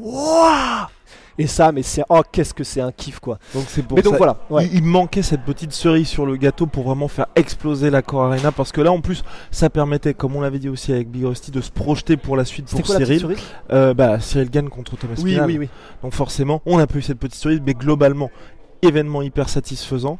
Et 1.39 1.47
ça, 1.47 1.71
mais 1.71 1.81
c'est 1.81 2.03
oh 2.09 2.21
qu'est-ce 2.31 2.53
que 2.53 2.63
c'est 2.63 2.79
un 2.81 2.91
kiff 2.91 3.19
quoi. 3.19 3.39
Donc 3.55 3.63
c'est 3.67 3.81
pour 3.81 3.97
mais 3.97 4.03
donc 4.03 4.13
ça. 4.13 4.17
voilà. 4.17 4.37
ouais. 4.51 4.67
Il, 4.67 4.75
il 4.75 4.83
manquait 4.83 5.23
cette 5.23 5.41
petite 5.41 5.71
cerise 5.73 6.07
sur 6.07 6.27
le 6.27 6.35
gâteau 6.35 6.67
pour 6.67 6.83
vraiment 6.83 7.07
faire 7.07 7.25
exploser 7.35 7.89
l'accord 7.89 8.23
Arena 8.25 8.51
parce 8.51 8.71
que 8.71 8.81
là 8.81 8.91
en 8.91 9.01
plus 9.01 9.23
ça 9.49 9.71
permettait, 9.71 10.13
comme 10.13 10.35
on 10.35 10.41
l'avait 10.41 10.59
dit 10.59 10.69
aussi 10.69 10.91
avec 10.93 11.09
Big 11.09 11.25
Rusty, 11.25 11.49
de 11.49 11.59
se 11.61 11.71
projeter 11.71 12.17
pour 12.17 12.37
la 12.37 12.45
suite 12.45 12.69
pour 12.69 12.83
quoi 12.83 12.99
la 12.99 13.05
Cyril. 13.05 13.19
cerise? 13.21 13.39
Euh, 13.71 13.95
bah, 13.95 14.19
Cyril 14.19 14.51
gagne 14.51 14.69
contre 14.69 14.95
Thomas 14.95 15.15
Oui, 15.23 15.31
Pinal. 15.33 15.47
oui, 15.47 15.57
oui. 15.57 15.69
Donc 16.03 16.13
forcément, 16.13 16.61
on 16.67 16.77
n'a 16.77 16.85
pas 16.85 16.97
eu 16.99 17.01
cette 17.01 17.17
petite 17.19 17.39
cerise, 17.41 17.61
mais 17.65 17.73
globalement, 17.73 18.29
événement 18.83 19.23
hyper 19.23 19.49
satisfaisant. 19.49 20.19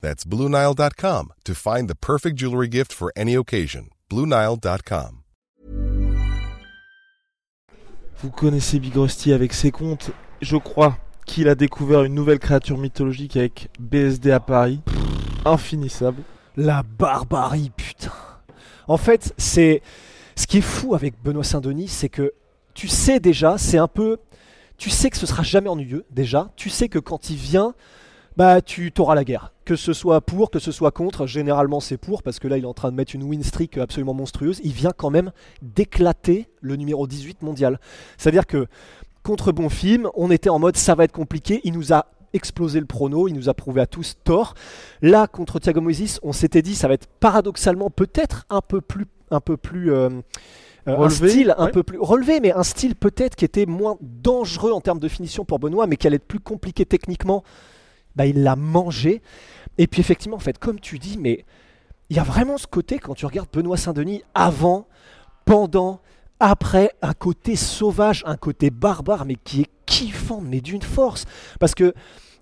That's 0.00 0.24
BlueNile.com 0.24 1.32
to 1.44 1.54
find 1.54 1.88
the 1.88 1.94
perfect 1.94 2.36
jewelry 2.36 2.68
gift 2.68 2.92
for 2.92 3.12
any 3.16 3.34
occasion. 3.34 3.90
BlueNile.com. 4.10 5.20
Vous 8.22 8.30
connaissez 8.30 8.78
Big 8.78 8.94
Rusty 8.96 9.32
avec 9.32 9.54
ses 9.54 9.70
comptes. 9.70 10.10
Je 10.42 10.56
crois 10.58 10.98
qu'il 11.24 11.48
a 11.48 11.54
découvert 11.54 12.04
une 12.04 12.14
nouvelle 12.14 12.38
créature 12.38 12.76
mythologique 12.76 13.36
avec 13.36 13.68
BSD 13.78 14.30
à 14.30 14.40
Paris. 14.40 14.80
Infinissable. 15.46 16.22
La 16.56 16.82
barbarie, 16.82 17.70
putain. 17.74 18.12
En 18.88 18.98
fait, 18.98 19.32
c'est 19.38 19.80
ce 20.36 20.46
qui 20.46 20.58
est 20.58 20.62
fou 20.62 20.94
avec 20.94 21.14
Benoît 21.22 21.44
Saint-Denis, 21.44 21.88
c'est 21.88 22.08
que 22.08 22.34
tu 22.74 22.88
sais 22.88 23.20
déjà, 23.20 23.56
c'est 23.56 23.78
un 23.78 23.88
peu, 23.88 24.18
tu 24.76 24.90
sais 24.90 25.08
que 25.10 25.16
ce 25.16 25.26
sera 25.26 25.42
jamais 25.42 25.68
ennuyeux 25.68 26.04
déjà. 26.10 26.50
Tu 26.56 26.70
sais 26.70 26.88
que 26.88 26.98
quand 26.98 27.30
il 27.30 27.36
vient, 27.36 27.74
bah 28.36 28.60
tu 28.62 28.92
t'auras 28.92 29.14
la 29.14 29.24
guerre. 29.24 29.52
Que 29.64 29.76
ce 29.76 29.92
soit 29.92 30.20
pour, 30.20 30.50
que 30.50 30.58
ce 30.58 30.72
soit 30.72 30.90
contre. 30.90 31.26
Généralement 31.26 31.80
c'est 31.80 31.96
pour 31.96 32.22
parce 32.22 32.38
que 32.38 32.48
là 32.48 32.56
il 32.58 32.64
est 32.64 32.66
en 32.66 32.74
train 32.74 32.90
de 32.90 32.96
mettre 32.96 33.14
une 33.14 33.22
win 33.22 33.42
streak 33.42 33.78
absolument 33.78 34.14
monstrueuse. 34.14 34.60
Il 34.64 34.72
vient 34.72 34.92
quand 34.96 35.10
même 35.10 35.32
d'éclater 35.62 36.48
le 36.60 36.76
numéro 36.76 37.06
18 37.06 37.42
mondial. 37.42 37.78
C'est-à-dire 38.16 38.46
que 38.46 38.66
contre 39.22 39.52
bon 39.52 39.68
film, 39.68 40.08
on 40.14 40.30
était 40.30 40.50
en 40.50 40.58
mode 40.58 40.76
ça 40.76 40.94
va 40.94 41.04
être 41.04 41.12
compliqué. 41.12 41.60
Il 41.64 41.74
nous 41.74 41.92
a 41.92 42.06
explosé 42.32 42.80
le 42.80 42.86
prono, 42.86 43.28
il 43.28 43.34
nous 43.34 43.48
a 43.48 43.54
prouvé 43.54 43.80
à 43.80 43.86
tous 43.86 44.16
tort. 44.24 44.54
Là, 45.02 45.26
contre 45.26 45.58
Thiago 45.58 45.80
Moises, 45.80 46.20
on 46.22 46.32
s'était 46.32 46.62
dit 46.62 46.74
ça 46.74 46.88
va 46.88 46.94
être 46.94 47.06
paradoxalement 47.06 47.90
peut-être 47.90 48.46
un 48.50 48.60
peu 48.60 48.80
plus, 48.80 49.06
un 49.30 49.40
peu 49.40 49.56
plus, 49.56 49.92
euh, 49.92 50.10
euh, 50.88 50.92
un 50.92 50.94
Relevé, 50.94 51.50
un 51.56 51.66
peu 51.66 51.82
plus 51.82 51.98
relevé, 51.98 52.40
mais 52.40 52.52
un 52.52 52.62
style 52.62 52.94
peut-être 52.94 53.36
qui 53.36 53.44
était 53.44 53.66
moins 53.66 53.98
dangereux 54.00 54.72
en 54.72 54.80
termes 54.80 54.98
de 54.98 55.08
finition 55.08 55.44
pour 55.44 55.58
Benoît, 55.58 55.86
mais 55.86 55.96
qui 55.96 56.06
allait 56.06 56.16
être 56.16 56.26
plus 56.26 56.40
compliqué 56.40 56.86
techniquement. 56.86 57.44
Bah, 58.16 58.26
il 58.26 58.42
l'a 58.42 58.56
mangé. 58.56 59.22
Et 59.78 59.86
puis 59.86 60.00
effectivement, 60.00 60.36
en 60.36 60.40
fait, 60.40 60.58
comme 60.58 60.80
tu 60.80 60.98
dis, 60.98 61.16
mais 61.18 61.44
il 62.10 62.16
y 62.16 62.20
a 62.20 62.24
vraiment 62.24 62.58
ce 62.58 62.66
côté 62.66 62.98
quand 62.98 63.14
tu 63.14 63.24
regardes 63.26 63.48
Benoît 63.52 63.76
Saint-Denis 63.76 64.22
avant, 64.34 64.86
pendant, 65.44 66.00
après, 66.38 66.92
un 67.02 67.12
côté 67.12 67.56
sauvage, 67.56 68.22
un 68.26 68.36
côté 68.36 68.70
barbare, 68.70 69.24
mais 69.26 69.36
qui 69.42 69.62
est 69.62 69.70
kiffant, 69.86 70.40
mais 70.40 70.60
d'une 70.60 70.82
force. 70.82 71.24
Parce 71.58 71.74
que 71.74 71.94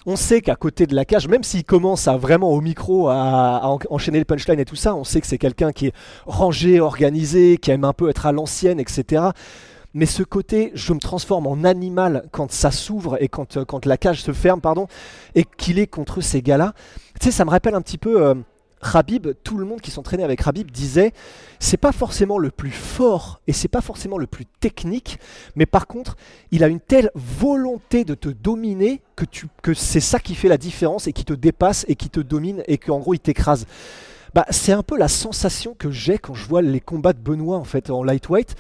on 0.07 0.17
sait 0.17 0.41
qu'à 0.41 0.57
côté 0.57 0.87
de 0.87 0.95
la 0.95 1.05
cage, 1.05 1.29
même 1.29 1.43
s'il 1.43 1.65
commence 1.65 2.09
à 2.09 2.17
vraiment 2.17 2.51
au 2.51 2.61
micro 2.63 3.09
à, 3.09 3.57
à 3.59 3.67
en- 3.67 3.79
enchaîner 3.91 4.19
le 4.19 4.25
punchline 4.25 4.59
et 4.59 4.65
tout 4.65 4.77
ça, 4.77 4.95
on 4.95 5.05
sait 5.05 5.21
que 5.21 5.27
c'est 5.27 5.39
quelqu'un 5.39 5.71
qui 5.73 5.89
est 5.89 5.93
rangé, 6.25 6.81
organisé, 6.81 7.59
qui 7.59 7.71
aime 7.73 7.85
un 7.85 7.93
peu 7.93 8.09
être 8.09 8.25
à 8.25 8.33
l'ancienne, 8.33 8.81
etc. 8.81 9.23
Mais 9.95 10.07
ce 10.07 10.23
côté, 10.23 10.71
je 10.75 10.93
me 10.93 10.99
transforme 10.99 11.47
en 11.47 11.65
animal 11.65 12.29
quand 12.31 12.53
ça 12.53 12.71
s'ouvre 12.71 13.21
et 13.23 13.29
quand, 13.29 13.57
euh, 13.57 13.65
quand 13.65 13.87
la 13.87 13.97
cage 13.97 14.23
se 14.23 14.33
ferme, 14.33 14.61
pardon, 14.61 14.87
et 15.35 15.45
qu'il 15.57 15.79
est 15.79 15.87
contre 15.87 16.21
ces 16.21 16.43
gars-là, 16.43 16.75
tu 17.21 17.27
sais, 17.27 17.31
ça 17.31 17.45
me 17.45 17.51
rappelle 17.51 17.75
un 17.75 17.81
petit 17.81 17.99
peu 17.99 18.23
euh, 18.23 18.35
Khabib, 18.81 19.29
tout 19.43 19.59
le 19.59 19.65
monde 19.65 19.81
qui 19.81 19.91
s'entraînait 19.91 20.23
avec 20.23 20.43
Khabib 20.43 20.71
disait 20.71 21.13
c'est 21.59 21.77
pas 21.77 21.93
forcément 21.93 22.39
le 22.39 22.51
plus 22.51 22.71
fort 22.71 23.41
et 23.47 23.53
c'est 23.53 23.69
pas 23.69 23.81
forcément 23.81 24.19
le 24.19 24.27
plus 24.27 24.47
technique, 24.47 25.19
mais 25.57 25.67
par 25.67 25.87
contre, 25.87 26.17
il 26.51 26.63
a 26.63 26.69
une 26.69 26.81
telle 26.81 27.11
volonté 27.15 28.05
de 28.05 28.15
te 28.15 28.29
dominer 28.29 29.03
que, 29.17 29.25
que 29.63 29.75
c'est 29.75 30.01
ça 30.01 30.21
qui 30.21 30.35
fait 30.35 30.49
la 30.49 30.59
différence 30.59 31.07
et 31.07 31.13
qui 31.13 31.25
te 31.25 31.33
dépasse 31.33 31.85
et 31.89 31.97
qui 31.97 32.11
te 32.11 32.21
domine 32.21 32.63
et 32.67 32.79
qu'en 32.79 32.99
gros 32.99 33.15
il 33.15 33.21
t'écrase. 33.21 33.67
Bah, 34.35 34.47
c'est 34.51 34.73
un 34.73 34.83
peu 34.83 34.97
la 34.97 35.09
sensation 35.09 35.75
que 35.79 35.91
j'ai 35.91 36.19
quand 36.19 36.35
je 36.35 36.47
vois 36.47 36.63
les 36.63 36.81
combats 36.81 37.13
de 37.13 37.19
Benoît 37.19 37.57
en 37.57 37.65
fait 37.65 37.91
en 37.91 38.03
lightweight. 38.03 38.55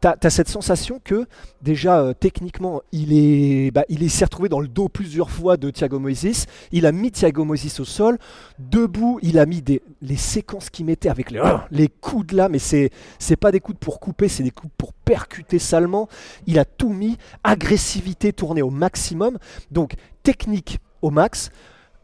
Tu 0.00 0.08
as, 0.08 0.30
cette 0.30 0.48
sensation 0.48 1.00
que 1.02 1.26
déjà 1.62 2.00
euh, 2.00 2.12
techniquement 2.12 2.82
il 2.92 3.12
est, 3.12 3.70
bah, 3.70 3.84
il 3.88 4.10
s'est 4.10 4.26
retrouvé 4.26 4.48
dans 4.48 4.60
le 4.60 4.68
dos 4.68 4.88
plusieurs 4.88 5.30
fois 5.30 5.56
de 5.56 5.70
Thiago 5.70 5.98
Moises. 5.98 6.46
Il 6.72 6.84
a 6.86 6.92
mis 6.92 7.10
Thiago 7.10 7.44
Moises 7.44 7.80
au 7.80 7.84
sol. 7.84 8.18
Debout, 8.58 9.18
il 9.22 9.38
a 9.38 9.46
mis 9.46 9.62
les 10.02 10.16
séquences 10.16 10.68
qu'il 10.68 10.84
mettait 10.84 11.08
avec 11.08 11.30
les, 11.30 11.40
les 11.70 11.88
coups 11.88 12.26
de 12.26 12.36
là, 12.36 12.48
mais 12.48 12.58
c'est 12.58 12.90
c'est 13.18 13.36
pas 13.36 13.50
des 13.52 13.60
coups 13.60 13.78
pour 13.78 14.00
couper, 14.00 14.28
c'est 14.28 14.42
des 14.42 14.50
coups 14.50 14.72
pour 14.76 14.92
percuter 14.92 15.58
salement. 15.58 16.08
Il 16.46 16.58
a 16.58 16.64
tout 16.64 16.92
mis, 16.92 17.16
agressivité 17.42 18.32
tournée 18.32 18.62
au 18.62 18.70
maximum. 18.70 19.38
Donc 19.70 19.94
technique 20.22 20.78
au 21.02 21.10
max 21.10 21.50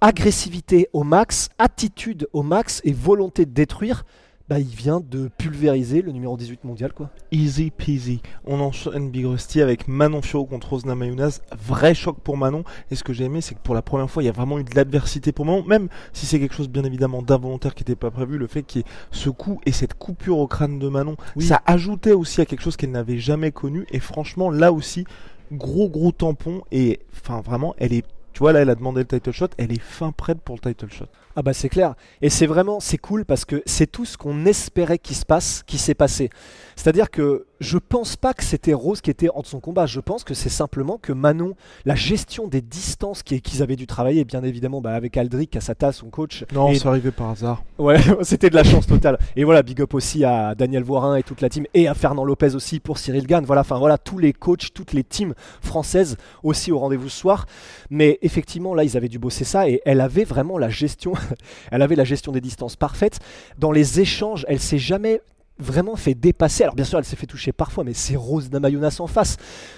agressivité 0.01 0.89
au 0.93 1.05
max, 1.05 1.49
attitude 1.59 2.29
au 2.33 2.43
max 2.43 2.81
et 2.85 2.93
volonté 2.93 3.47
de 3.47 3.53
détruire, 3.53 4.05
bah, 4.51 4.59
il 4.59 4.67
vient 4.67 5.01
de 5.01 5.31
pulvériser 5.39 6.03
le 6.03 6.11
numéro 6.11 6.37
18 6.37 6.65
mondial. 6.65 6.93
quoi. 6.93 7.09
Easy 7.31 7.71
peasy. 7.71 8.21
On 8.45 8.59
enchaîne 8.59 9.09
Big 9.09 9.25
Rusty 9.25 9.63
avec 9.63 9.87
Manon 9.87 10.23
Fiorot 10.23 10.47
contre 10.47 10.71
Rosna 10.71 10.97
Mayunaz. 10.97 11.41
Vrai 11.57 11.95
choc 11.95 12.17
pour 12.19 12.37
Manon. 12.37 12.65
Et 12.91 12.97
ce 12.97 13.05
que 13.05 13.13
j'ai 13.13 13.27
aimé, 13.27 13.43
c'est 13.43 13.55
que 13.55 13.61
pour 13.61 13.77
la 13.77 13.83
première 13.83 14.11
fois, 14.11 14.25
il 14.25 14.27
y 14.27 14.29
a 14.29 14.33
vraiment 14.33 14.59
eu 14.59 14.65
de 14.65 14.75
l'adversité 14.75 15.31
pour 15.31 15.45
Manon. 15.45 15.63
Même 15.67 15.89
si 16.13 16.27
c'est 16.27 16.41
quelque 16.41 16.57
chose, 16.57 16.69
bien 16.69 16.83
évidemment, 16.83 17.23
d'involontaire 17.23 17.77
qui 17.77 17.83
n'était 17.83 17.95
pas 17.95 18.11
prévu, 18.11 18.39
le 18.39 18.49
fait 18.49 18.65
qu'il 18.65 18.81
y 18.81 18.85
ait 18.85 18.89
ce 19.13 19.31
coup 19.31 19.61
et 19.67 19.73
cette 19.73 19.95
coupure 19.95 20.39
au 20.39 20.49
crâne 20.49 20.81
de 20.81 20.89
Manon, 20.89 21.15
ça 21.39 21.63
ajoutait 21.65 22.11
aussi 22.11 22.41
à 22.41 22.45
quelque 22.45 22.63
chose 22.63 22.77
qu'elle 22.77 22.91
n'avait 22.91 23.19
jamais 23.19 23.53
connu. 23.53 23.87
Et 23.93 24.01
franchement, 24.01 24.51
là 24.51 24.73
aussi, 24.73 25.05
gros 25.53 25.89
gros 25.89 26.11
tampon. 26.11 26.63
Et 26.73 26.99
enfin, 27.13 27.41
vraiment, 27.41 27.77
elle 27.79 27.93
est 27.93 28.05
tu 28.33 28.41
vois, 28.41 28.53
là, 28.53 28.61
elle 28.61 28.71
a 28.71 28.75
demandé 28.75 29.01
le 29.01 29.07
title 29.07 29.33
shot, 29.33 29.49
elle 29.59 29.73
est 29.73 29.81
fin 29.81 30.13
prête 30.13 30.41
pour 30.41 30.57
le 30.57 30.73
title 30.73 30.91
shot. 30.91 31.07
Ah 31.37 31.43
bah 31.43 31.53
c'est 31.53 31.69
clair. 31.69 31.95
Et 32.23 32.31
c'est 32.31 32.47
vraiment, 32.47 32.81
c'est 32.81 32.99
cool 32.99 33.25
parce 33.25 33.45
que 33.45 33.63
c'est 33.67 33.91
tout 33.91 34.05
ce 34.05 34.19
qu'on 34.19 34.47
espérait 34.47 34.99
qu'il 34.99 35.17
se 35.17 35.25
passe, 35.25 35.63
qui 35.67 35.79
s'est 35.79 35.95
passé. 35.95 36.31
C'est-à-dire 36.77 37.11
que 37.11 37.47
je 37.61 37.79
pense 37.79 38.17
pas 38.17 38.35
que 38.35 38.43
c'était 38.43 38.73
Rose 38.73 39.01
qui 39.01 39.11
était 39.11 39.29
entre 39.31 39.49
son 39.49 39.61
combat. 39.61 39.87
Je 39.87 40.01
pense 40.01 40.25
que 40.25 40.35
c'est 40.35 40.49
simplement 40.49 40.99
que 40.99 41.13
Manon, 41.13 41.55
la 41.85 41.95
gestion 41.95 42.49
des 42.49 42.63
distances 42.63 43.23
qu'ils 43.23 43.63
avaient 43.63 43.77
dû 43.77 43.87
travailler, 43.87 44.25
bien 44.25 44.43
évidemment, 44.43 44.81
bah, 44.81 44.95
avec 44.95 45.17
Aldric, 45.17 45.51
Kassata, 45.51 45.93
son 45.93 46.09
coach. 46.09 46.45
Non, 46.55 46.73
c'est 46.75 46.87
arrivé 46.87 47.11
par 47.11 47.31
hasard. 47.31 47.63
Ouais, 47.79 47.99
c'était 48.23 48.51
de 48.51 48.55
la 48.55 48.65
chance 48.65 48.87
totale. 48.87 49.19
Et 49.37 49.45
voilà, 49.45 49.63
big 49.63 49.81
up 49.83 49.95
aussi 49.95 50.25
à 50.25 50.55
Daniel 50.55 50.83
Voirin 50.83 51.17
et 51.17 51.23
toute 51.23 51.41
la 51.41 51.49
team, 51.49 51.67
et 51.75 51.87
à 51.87 51.95
Fernand 51.95 52.25
Lopez 52.25 52.55
aussi 52.55 52.81
pour 52.81 52.99
Cyril 52.99 53.27
Gann. 53.27 53.45
Voilà, 53.45 53.61
enfin 53.61 53.79
voilà, 53.79 53.99
tous 53.99 54.19
les 54.19 54.33
coachs, 54.33 54.73
toutes 54.73 54.93
les 54.93 55.05
teams 55.05 55.35
françaises 55.61 56.17
aussi 56.43 56.73
au 56.73 56.79
rendez-vous 56.79 57.09
ce 57.09 57.19
soir. 57.19 57.47
Mais 57.91 58.19
effectivement, 58.23 58.75
là, 58.75 58.85
ils 58.85 58.97
avaient 58.97 59.09
dû 59.09 59.19
bosser 59.19 59.45
ça 59.45 59.69
et 59.69 59.83
elle 59.85 60.01
avait 60.01 60.25
vraiment 60.25 60.59
la 60.59 60.69
gestion 60.69 61.13
elle 61.71 61.83
avait 61.83 61.97
la 61.97 62.05
gestion 62.05 62.33
des 62.33 62.41
distances 62.41 62.77
parfaite. 62.77 63.19
Dans 63.59 63.73
les 63.73 64.01
échanges, 64.01 64.45
elle 64.49 64.61
s'est 64.61 64.79
jamais 64.79 65.21
vraiment 65.61 65.97
fait 65.97 66.15
dépasser. 66.15 66.65
Alors 66.65 66.75
bien 66.75 66.85
sûr, 66.85 66.99
elle 66.99 67.05
s'est 67.05 67.17
fait 67.17 67.27
toucher 67.27 67.53
parfois, 67.53 67.85
mais 67.85 67.95
c'est 67.95 68.17
Rose 68.17 68.51
Namajunas 68.51 68.97
en 69.01 69.07
face. 69.07 69.37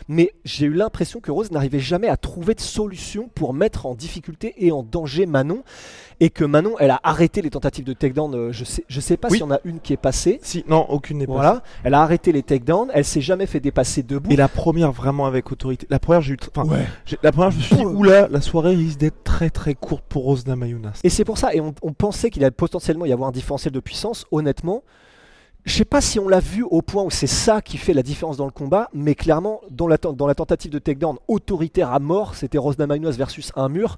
Mais 0.09 0.33
j'ai 0.45 0.67
eu 0.67 0.73
l'impression 0.73 1.21
que 1.21 1.31
Rose 1.31 1.51
n'arrivait 1.51 1.79
jamais 1.81 2.09
à 2.09 2.17
trouver 2.17 2.55
de 2.55 2.61
solution 2.61 3.29
pour 3.35 3.55
mettre 3.55 3.87
en 3.87 3.95
difficulté 3.95 4.55
et 4.59 4.73
en 4.73 4.83
danger 4.83 5.27
Manon. 5.27 5.63
Et 6.21 6.31
que 6.31 6.45
Manon, 6.45 6.77
elle 6.79 6.91
a 6.91 7.01
arrêté 7.03 7.43
les 7.43 7.51
tentatives 7.51 7.85
de 7.85 7.95
takedown. 7.95 8.33
Euh, 8.35 8.53
je 8.53 8.63
sais, 8.63 8.85
je 8.87 9.01
sais 9.01 9.17
pas 9.17 9.29
s'il 9.29 9.41
y 9.41 9.43
en 9.43 9.51
a 9.51 9.59
une 9.65 9.81
qui 9.81 9.93
est 9.93 9.97
passée. 9.97 10.39
Si, 10.43 10.65
non, 10.69 10.87
aucune 10.89 11.19
n'est 11.19 11.27
voilà. 11.27 11.55
passée. 11.55 11.63
Elle 11.83 11.95
a 11.95 12.03
arrêté 12.03 12.31
les 12.31 12.45
takedowns. 12.45 12.91
Elle 12.95 13.05
s'est 13.05 13.21
jamais 13.21 13.47
fait 13.47 13.59
dépasser 13.59 14.05
debout. 14.05 14.31
Et 14.31 14.37
la 14.37 14.47
première 14.47 14.93
vraiment 14.93 15.27
avec 15.27 15.51
autorité. 15.51 15.85
La 15.91 15.99
première, 15.99 16.23
j'ai 16.23 16.35
eu. 16.35 16.39
Ouais. 16.59 16.87
La 17.25 17.33
première, 17.33 17.51
je 17.51 17.57
me 17.57 17.63
suis 17.63 17.75
dit, 17.75 17.85
oula, 17.85 18.29
la 18.29 18.41
soirée 18.41 18.77
risque 18.77 18.99
d'être 18.99 19.25
très 19.25 19.51
très 19.51 19.75
courte 19.75 20.05
pour 20.09 20.23
Rose 20.23 20.47
Namajunas. 20.47 21.01
Et 21.03 21.09
c'est 21.09 21.25
pour 21.25 21.39
ça. 21.39 21.53
Et 21.55 21.61
on, 21.61 21.75
on 21.83 21.93
pensait 21.93 22.31
qu'il 22.31 22.45
allait 22.45 22.53
potentiellement 22.53 23.05
y 23.05 23.13
avoir 23.13 23.31
un 23.31 23.33
différentiel 23.33 23.73
de 23.73 23.81
puissance. 23.81 24.25
Honnêtement, 24.31 24.85
je 25.65 25.77
sais 25.77 25.85
pas 25.85 26.01
si 26.01 26.19
on 26.19 26.29
l'a 26.29 26.41
vu 26.41 26.65
au 26.65 26.83
point 26.83 27.05
où 27.05 27.11
c'est 27.11 27.29
ça 27.29 27.61
qui 27.63 27.79
fait 27.79 27.95
la 27.95 28.03
différence 28.03 28.37
dans 28.37 28.47
le 28.47 28.51
combat, 28.51 28.89
mais 28.93 29.15
clairement, 29.15 29.61
dans 29.71 29.87
la, 29.87 29.97
tentative 29.97 30.73
de 30.73 30.81
takedown 30.81 31.19
autoritaire 31.29 31.93
à 31.93 32.01
mort, 32.01 32.35
c'était 32.35 32.59
Rosna 32.59 32.89
Magnus 32.89 33.17
versus 33.17 33.53
un 33.55 33.69
mur. 33.69 33.97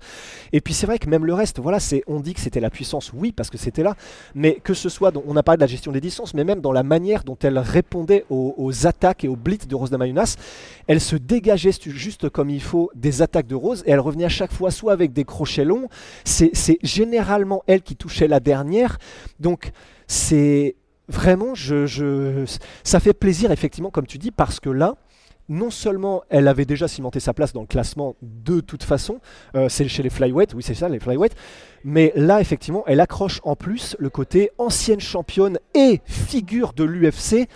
Et 0.53 0.61
puis 0.61 0.75
c'est 0.75 0.85
vrai 0.87 0.99
que 0.99 1.09
même 1.09 1.25
le 1.25 1.33
reste, 1.33 1.61
voilà, 1.61 1.81
c'est, 1.81 2.03
on 2.07 2.21
dit 2.21 2.35
que 2.35 2.41
c'était 2.41 2.61
la 2.61 2.69
puissance, 2.69 3.13
oui, 3.15 3.33
parce 3.33 3.49
que 3.49 3.57
c'était 3.57 3.83
là, 3.83 3.97
mais 4.35 4.57
que 4.57 4.75
ce 4.75 4.91
soit, 4.91 5.11
on 5.27 5.37
a 5.37 5.43
parlé 5.43 5.57
de 5.57 5.63
la 5.63 5.67
gestion 5.67 5.91
des 5.91 6.03
distances, 6.03 6.35
mais 6.35 6.45
même 6.45 6.61
dans 6.61 6.73
la 6.73 6.83
manière 6.83 7.25
dont 7.25 7.39
elle 7.43 7.59
répondait 7.59 8.27
aux, 8.29 8.87
attaques 8.87 9.25
et 9.25 9.29
aux 9.29 9.37
blitz 9.37 9.67
de 9.67 9.75
Rosna 9.75 9.97
Magnus, 9.97 10.37
elle 10.87 11.01
se 11.01 11.17
dégageait 11.17 11.73
juste 11.87 12.29
comme 12.29 12.51
il 12.51 12.63
faut 12.63 12.91
des 12.95 13.23
attaques 13.23 13.47
de 13.47 13.55
Rose, 13.55 13.83
et 13.87 13.91
elle 13.93 14.01
revenait 14.01 14.27
à 14.27 14.29
chaque 14.29 14.53
fois 14.53 14.71
soit 14.71 14.93
avec 14.93 15.15
des 15.15 15.25
crochets 15.25 15.65
longs, 15.65 15.89
c'est 16.25 16.79
généralement 16.83 17.63
elle 17.67 17.81
qui 17.81 17.97
touchait 17.97 18.29
la 18.29 18.41
dernière, 18.41 18.99
donc 19.41 19.73
c'est 20.07 20.77
vraiment, 21.09 21.55
je, 21.55 22.45
ça 22.83 23.01
fait 23.01 23.15
plaisir, 23.15 23.51
effectivement, 23.51 23.91
comme 23.91 24.07
tu 24.07 24.19
dis, 24.19 24.31
parce 24.31 24.61
que 24.61 24.71
là, 24.71 24.95
non 25.49 25.71
seulement 25.71 26.23
elle 26.31 26.49
avait 26.49 26.65
déjà 26.65 26.89
cimenté 26.89 27.21
sa 27.21 27.35
place 27.35 27.53
dans 27.53 27.61
le 27.61 27.67
classement 27.67 28.17
de 28.23 28.61
toute 28.61 28.83
façon, 28.83 29.21
euh, 29.55 29.69
c'est 29.69 29.87
chez 29.89 30.03
les 30.03 30.09
flyweight, 30.09 30.55
oui 30.55 30.63
c'est 30.63 30.73
ça 30.73 30.89
les 30.89 30.99
flyweight, 30.99 31.35
mais 31.85 32.15
là 32.17 32.41
effectivement 32.41 32.83
elle 32.87 32.99
accroche 32.99 33.43
en 33.45 33.55
plus 33.55 33.95
le 33.99 34.09
côté 34.09 34.53
ancienne 34.57 35.01
championne 35.01 35.59
et 35.75 36.01
figure 36.07 36.73
de 36.73 36.85
l'UFC 36.85 37.47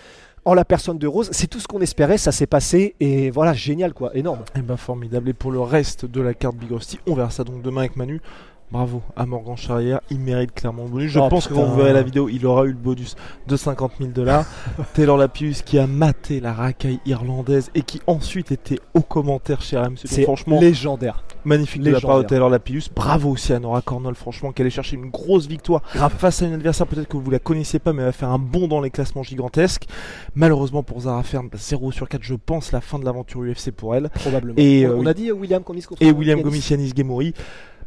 en 0.45 0.55
la 0.55 0.65
personne 0.65 0.99
de 0.99 1.07
Rose, 1.07 1.29
c'est 1.33 1.47
tout 1.47 1.61
ce 1.61 1.67
qu'on 1.67 1.81
espérait, 1.81 2.17
ça 2.17 2.33
s'est 2.33 2.47
passé 2.47 2.95
et 3.01 3.31
voilà 3.31 3.53
génial 3.53 3.93
quoi, 3.93 4.17
énorme. 4.17 4.41
Et 4.55 4.61
eh 4.61 4.63
ben 4.63 4.77
formidable 4.77 5.29
et 5.29 5.35
pour 5.35 5.51
le 5.51 5.61
reste 5.61 6.07
de 6.07 6.21
la 6.21 6.33
carte 6.33 6.57
Big 6.57 6.73
Rusty, 6.73 6.99
on 7.07 7.15
verra 7.15 7.31
ça 7.31 7.45
donc 7.45 7.61
demain 7.61 7.83
avec 7.83 7.97
Manu. 7.97 8.21
Bravo 8.71 9.01
à 9.17 9.25
Morgan 9.25 9.57
Charrière, 9.57 10.01
il 10.11 10.19
mérite 10.19 10.53
clairement 10.53 10.85
le 10.85 10.91
bonus. 10.91 11.11
Je 11.11 11.19
oh, 11.19 11.29
pense 11.29 11.49
que 11.49 11.55
quand 11.55 11.65
vous 11.65 11.77
verrez 11.77 11.95
la 11.95 12.03
vidéo, 12.03 12.29
il 12.29 12.45
aura 12.45 12.65
eu 12.65 12.73
le 12.73 12.75
bonus 12.75 13.17
de 13.47 13.57
50 13.57 13.93
000 13.99 14.11
dollars. 14.11 14.45
Taylor 14.95 15.17
Lapius 15.17 15.63
qui 15.63 15.79
a 15.79 15.87
maté 15.87 16.39
la 16.41 16.53
racaille 16.53 17.01
irlandaise 17.07 17.71
et 17.75 17.81
qui 17.81 18.03
ensuite 18.07 18.53
était 18.53 18.79
au 18.93 19.01
commentaire 19.01 19.63
chez 19.63 19.79
RMC. 19.79 20.01
C'est 20.05 20.25
franchement 20.25 20.61
légendaire. 20.61 21.25
Magnifique 21.47 21.81
de 21.81 21.91
la 21.91 22.01
part 22.01 22.19
de 22.19 22.25
Taylor 22.25 22.51
Lapius. 22.51 22.91
Bravo 22.95 23.31
aussi 23.31 23.55
à 23.55 23.59
Nora 23.59 23.81
Cornell, 23.81 24.15
franchement, 24.15 24.53
qui 24.53 24.61
allait 24.61 24.71
chercher 24.71 24.97
une 24.97 25.09
grosse 25.09 25.47
victoire 25.47 25.83
face 26.19 26.43
à 26.43 26.47
un 26.47 26.53
adversaire 26.53 26.87
peut-être 26.87 27.09
que 27.09 27.17
vous 27.17 27.31
la 27.31 27.39
connaissez 27.39 27.79
pas, 27.79 27.95
mais 27.95 28.03
elle 28.03 28.09
va 28.09 28.13
faire 28.13 28.29
un 28.31 28.39
bond 28.39 28.69
dans 28.69 28.83
les 28.83 28.91
classements 28.91 29.23
gigantesques. 29.23 29.87
Malheureusement 30.35 30.83
pour 30.83 31.01
Zara 31.01 31.23
Fern, 31.23 31.49
0 31.55 31.91
sur 31.91 32.07
4, 32.07 32.23
je 32.23 32.35
pense, 32.35 32.73
la 32.73 32.83
fin 32.83 32.99
de 32.99 33.07
l'aventure 33.07 33.41
UFC 33.41 33.71
pour 33.71 33.95
elle. 33.95 34.11
Probablement. 34.11 34.59
Et, 34.59 34.87
on, 34.87 35.07
euh, 35.07 35.11
a 35.11 35.15
dit 35.15 35.33
William 35.33 35.63
Gomis 35.63 35.83
contre 35.83 36.03
Et 36.03 36.11
William 36.11 36.43
Gomis, 36.43 36.67
Yanis 36.71 36.93
Gemouri 36.95 37.33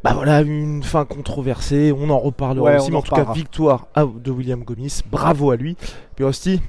bah 0.03 0.13
voilà, 0.15 0.41
une 0.41 0.83
fin 0.83 1.05
controversée, 1.05 1.93
on 1.95 2.09
en 2.09 2.19
reparlera 2.19 2.77
aussi, 2.77 2.91
mais 2.91 2.97
en 2.97 3.01
tout 3.01 3.13
cas, 3.13 3.31
victoire 3.33 3.87
de 3.95 4.31
William 4.31 4.63
Gomis, 4.63 5.01
bravo 5.09 5.51
à 5.51 5.55
lui. 5.55 5.77
Puis 6.15 6.25
aussi, 6.25 6.59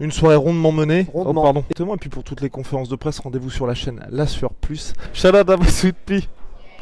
une 0.00 0.12
soirée 0.12 0.36
rondement 0.36 0.72
menée. 0.72 1.06
Rondement. 1.12 1.40
Oh, 1.40 1.44
pardon. 1.44 1.64
Et 1.94 1.96
puis 1.98 2.10
pour 2.10 2.24
toutes 2.24 2.40
les 2.40 2.50
conférences 2.50 2.88
de 2.88 2.96
presse, 2.96 3.18
rendez-vous 3.20 3.50
sur 3.50 3.66
la 3.66 3.74
chaîne 3.74 4.04
La 4.10 4.26
Sueur 4.26 4.52
Plus. 4.52 4.92
Shout 5.14 5.28
out 5.28 5.48
à 5.48 5.56
Sweet 5.64 5.96
Pea. 6.04 6.28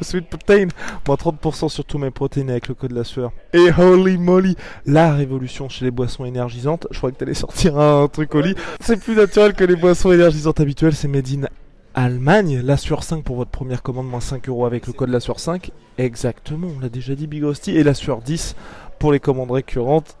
Sweet 0.03 0.29
Protein, 0.29 0.67
moins 1.07 1.15
30% 1.15 1.69
sur 1.69 1.85
tous 1.85 1.97
mes 1.97 2.09
protéines 2.09 2.49
avec 2.49 2.67
le 2.67 2.73
code 2.73 2.91
la 2.91 3.03
sueur. 3.03 3.31
Et 3.53 3.69
holy 3.77 4.17
moly, 4.17 4.55
la 4.85 5.13
révolution 5.13 5.69
chez 5.69 5.85
les 5.85 5.91
boissons 5.91 6.25
énergisantes. 6.25 6.87
Je 6.91 6.97
crois 6.97 7.11
que 7.11 7.17
t'allais 7.17 7.35
sortir 7.35 7.77
un 7.77 8.07
truc 8.07 8.33
au 8.35 8.41
lit. 8.41 8.55
C'est 8.79 8.99
plus 8.99 9.15
naturel 9.15 9.53
que 9.53 9.63
les 9.63 9.75
boissons 9.75 10.11
énergisantes 10.11 10.59
habituelles, 10.59 10.95
c'est 10.95 11.07
made 11.07 11.27
in 11.27 11.47
Allemagne, 11.93 12.61
la 12.61 12.77
sur 12.77 13.03
5 13.03 13.21
pour 13.21 13.35
votre 13.35 13.51
première 13.51 13.83
commande, 13.83 14.07
moins 14.07 14.21
5 14.21 14.47
euros 14.47 14.65
avec 14.65 14.87
le 14.87 14.93
code 14.93 15.09
la 15.09 15.19
sur 15.19 15.41
5. 15.41 15.71
Exactement, 15.97 16.67
on 16.75 16.79
l'a 16.79 16.87
déjà 16.87 17.15
dit 17.15 17.27
Big. 17.27 17.43
Et 17.67 17.83
la 17.83 17.93
sur 17.93 18.21
10 18.21 18.55
pour 18.97 19.11
les 19.11 19.19
commandes 19.19 19.51
récurrentes, 19.51 20.15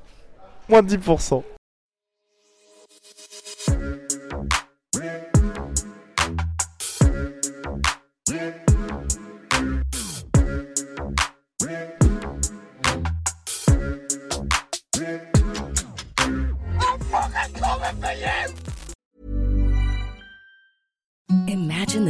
moins 0.67 0.81
10%. 0.81 1.43